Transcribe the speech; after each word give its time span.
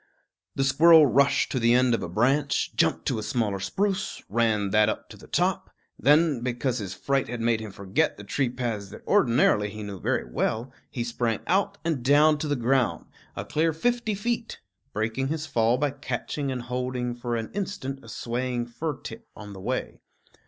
The 0.55 0.63
squirrel 0.63 1.05
rushed 1.05 1.51
to 1.51 1.59
the 1.59 1.75
end 1.75 1.93
of 1.93 2.01
a 2.01 2.09
branch, 2.09 2.73
jumped 2.75 3.05
to 3.05 3.19
a 3.19 3.21
smaller 3.21 3.59
spruce, 3.59 4.23
ran 4.29 4.71
that 4.71 4.89
up 4.89 5.09
to 5.09 5.15
the 5.17 5.27
top; 5.27 5.69
then, 5.99 6.41
because 6.41 6.79
his 6.79 6.95
fright 6.95 7.27
had 7.27 7.39
made 7.39 7.59
him 7.59 7.69
forget 7.71 8.17
the 8.17 8.23
tree 8.23 8.49
paths 8.49 8.89
that 8.89 9.05
ordinarily 9.05 9.69
he 9.69 9.83
knew 9.83 9.99
very 9.99 10.25
well, 10.27 10.73
he 10.89 11.03
sprang 11.03 11.41
out 11.45 11.77
and 11.85 12.03
down 12.03 12.39
to 12.39 12.47
the 12.47 12.55
ground, 12.55 13.05
a 13.35 13.45
clear 13.45 13.73
fifty 13.73 14.15
feet, 14.15 14.59
breaking 14.91 15.27
his 15.27 15.45
fall 15.45 15.77
by 15.77 15.91
catching 15.91 16.51
and 16.51 16.63
holding 16.63 17.13
for 17.13 17.35
an 17.35 17.51
instant 17.53 18.03
a 18.03 18.09
swaying 18.09 18.65
fir 18.65 18.95
tip 19.01 19.27
on 19.35 19.53
the 19.53 19.61
way. 19.61 20.01